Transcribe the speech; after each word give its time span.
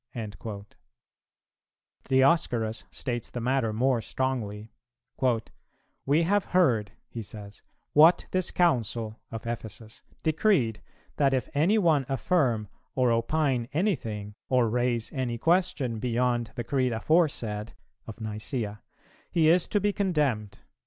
"[302:1] 0.15 0.65
Dioscorus 2.05 2.85
states 2.89 3.29
the 3.29 3.39
matter 3.39 3.71
more 3.71 4.01
strongly: 4.01 4.71
"We 6.07 6.23
have 6.23 6.45
heard," 6.45 6.93
he 7.07 7.21
says, 7.21 7.61
"what 7.93 8.25
this 8.31 8.49
Council" 8.49 9.19
of 9.29 9.45
Ephesus 9.45 10.01
"decreed, 10.23 10.81
that 11.17 11.35
if 11.35 11.49
any 11.53 11.77
one 11.77 12.07
affirm 12.09 12.67
or 12.95 13.11
opine 13.11 13.69
anything, 13.75 14.33
or 14.49 14.67
raise 14.67 15.13
any 15.13 15.37
question, 15.37 15.99
beyond 15.99 16.49
the 16.55 16.63
Creed 16.63 16.93
aforesaid" 16.93 17.75
of 18.07 18.15
Nicæa, 18.15 18.79
"he 19.29 19.49
is 19.49 19.67
to 19.67 19.79
be 19.79 19.93
condemned." 19.93 20.61